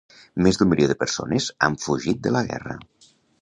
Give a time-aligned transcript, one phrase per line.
[0.45, 2.79] Més d'un milió de persones han fugit de la guerra.